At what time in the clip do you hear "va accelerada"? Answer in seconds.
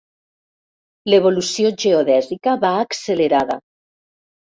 2.65-3.59